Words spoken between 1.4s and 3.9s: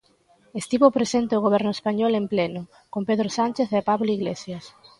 Goberno español en pleno, con Pedro Sánchez e